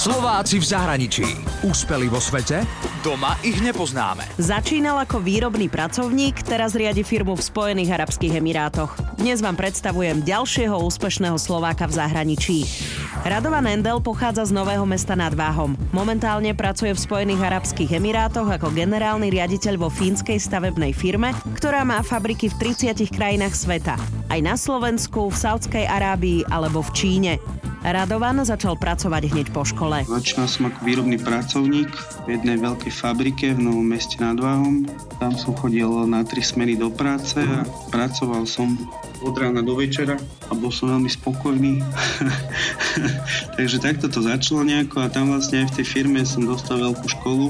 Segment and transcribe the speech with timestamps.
[0.00, 1.28] Slováci v zahraničí.
[1.60, 2.64] Úspeli vo svete?
[3.04, 4.24] Doma ich nepoznáme.
[4.40, 8.96] Začínal ako výrobný pracovník, teraz riadi firmu v Spojených Arabských Emirátoch.
[9.20, 12.64] Dnes vám predstavujem ďalšieho úspešného Slováka v zahraničí.
[13.28, 15.76] Radovan Endel pochádza z Nového mesta nad Váhom.
[15.92, 22.00] Momentálne pracuje v Spojených Arabských Emirátoch ako generálny riaditeľ vo fínskej stavebnej firme, ktorá má
[22.00, 24.00] fabriky v 30 krajinách sveta.
[24.32, 27.32] Aj na Slovensku, v Saudskej Arábii alebo v Číne.
[27.80, 30.04] Radovan začal pracovať hneď po škole.
[30.04, 31.88] Začal som ako výrobný pracovník
[32.28, 34.84] v jednej veľkej fabrike v Novom meste nad Váhom.
[35.16, 38.76] Tam som chodil na tri smeny do práce a pracoval som
[39.24, 41.80] od rána do večera a bol som veľmi spokojný.
[43.56, 47.06] Takže takto to začalo nejako a tam vlastne aj v tej firme som dostal veľkú
[47.20, 47.48] školu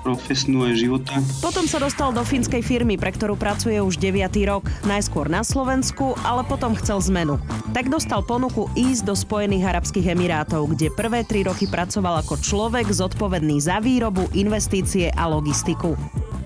[0.00, 1.18] profesnú života.
[1.42, 4.30] Potom sa dostal do fínskej firmy, pre ktorú pracuje už 9.
[4.46, 4.66] rok.
[4.86, 7.40] Najskôr na Slovensku, ale potom chcel zmenu.
[7.74, 12.88] Tak dostal ponuku ísť do Spojených Arabských Emirátov, kde prvé 3 roky pracoval ako človek
[12.88, 15.96] zodpovedný za výrobu, investície a logistiku.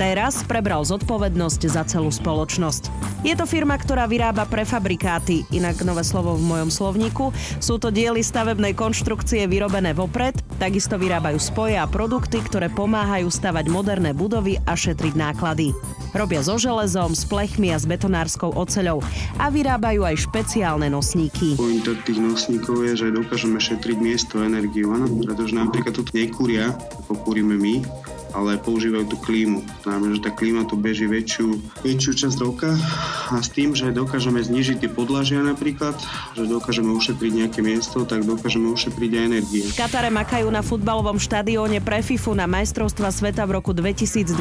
[0.00, 2.88] Teraz prebral zodpovednosť za celú spoločnosť.
[3.20, 7.28] Je to firma, ktorá vyrába prefabrikáty, inak nové slovo v mojom slovníku.
[7.60, 13.68] Sú to diely stavebnej konštrukcie vyrobené vopred, takisto vyrábajú spoje a produkty, ktoré pomáhajú stavať
[13.68, 15.76] moderné budovy a šetriť náklady.
[16.16, 19.04] Robia so železom, s plechmi a s betonárskou oceľou
[19.36, 21.60] a vyrábajú aj špeciálne nosníky.
[21.60, 25.12] Pointa tých nosníkov je, že dokážeme šetriť miesto, energiu, áno?
[25.20, 26.72] pretože napríklad tu nekúria,
[27.04, 27.84] ako kúrime my,
[28.34, 29.62] ale používajú tú klímu.
[29.82, 32.70] Znamená, že tá klíma tu beží väčšiu, väčšiu časť roka
[33.30, 35.94] a s tým, že dokážeme znižiť tie podlažia napríklad,
[36.34, 39.64] že dokážeme ušetriť nejaké miesto, tak dokážeme ušetriť aj energie.
[39.70, 44.34] V Katare makajú na futbalovom štadióne pre FIFU na majstrovstva sveta v roku 2022.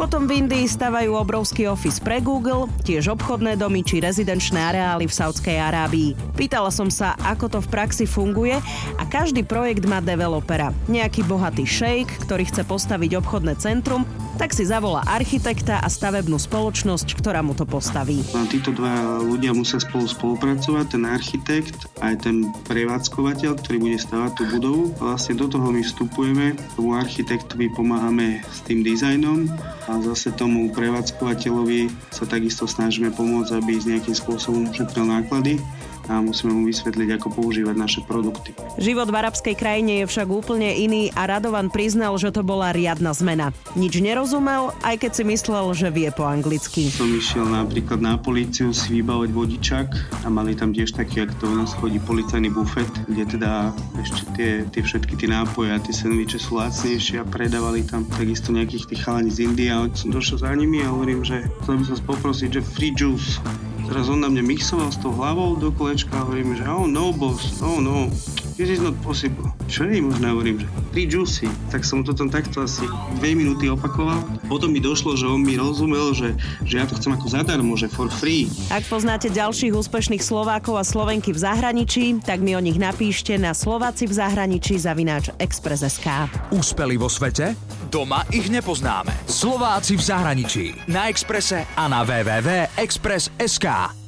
[0.00, 5.16] Potom v Indii stavajú obrovský office pre Google, tiež obchodné domy či rezidenčné areály v
[5.16, 6.16] Saudskej Arábii.
[6.34, 8.58] Pýtala som sa, ako to v praxi funguje
[8.96, 10.74] a každý projekt má developera.
[10.90, 14.02] Nejaký bohatý šejk, ktorý chce postaviť postaviť obchodné centrum,
[14.36, 18.20] tak si zavolá architekta a stavebnú spoločnosť, ktorá mu to postaví.
[18.50, 24.42] Títo dva ľudia musia spolu spolupracovať, ten architekt aj ten prevádzkovateľ, ktorý bude stavať tú
[24.50, 24.82] budovu.
[24.98, 29.46] Vlastne do toho my vstupujeme, tomu architektovi pomáhame s tým dizajnom
[29.86, 35.62] a zase tomu prevádzkovateľovi sa takisto snažíme pomôcť, aby nejakým spôsobom ušetril náklady
[36.06, 38.54] a musíme mu vysvetliť, ako používať naše produkty.
[38.78, 43.12] Život v arabskej krajine je však úplne iný a Radovan priznal, že to bola riadna
[43.12, 43.50] zmena.
[43.74, 46.88] Nič nerozumel, aj keď si myslel, že vie po anglicky.
[46.92, 49.88] Som išiel napríklad na políciu si vybavať vodičak
[50.22, 54.22] a mali tam tiež taký, ak to u nás chodí, policajný bufet, kde teda ešte
[54.36, 58.88] tie, tie všetky tie nápoje a tie sendviče sú lacnejšie a predávali tam takisto nejakých
[58.92, 61.96] tých chalani z Indie a som došiel za nimi a hovorím, že chcel by som
[62.06, 63.42] poprosiť, že free juice
[63.86, 67.14] Teraz on na mňa mixoval s tou hlavou do kolečka a hovorím, že oh no
[67.14, 68.10] boss, oh no,
[68.56, 69.52] this is not possible.
[69.68, 71.46] Čo nie možné, hovorím, že free juicy.
[71.68, 72.88] Tak som to tam takto asi
[73.20, 74.24] dve minúty opakoval.
[74.48, 76.32] Potom mi došlo, že on mi rozumel, že,
[76.64, 78.48] že ja to chcem ako zadarmo, že for free.
[78.72, 83.52] Ak poznáte ďalších úspešných Slovákov a Slovenky v zahraničí, tak mi o nich napíšte na
[83.52, 86.32] Slováci v zahraničí zavináč Express.sk.
[86.56, 87.52] Úspeli vo svete?
[87.92, 89.12] Doma ich nepoznáme.
[89.28, 90.64] Slováci v zahraničí.
[90.88, 94.05] Na Exprese a na www.express.sk.